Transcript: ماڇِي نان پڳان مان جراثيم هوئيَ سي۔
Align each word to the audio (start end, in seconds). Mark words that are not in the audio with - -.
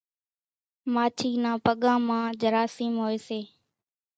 ماڇِي 0.93 1.29
نان 1.43 1.57
پڳان 1.65 1.99
مان 2.07 2.25
جراثيم 2.41 2.93
هوئيَ 3.01 3.17
سي۔ 3.27 3.39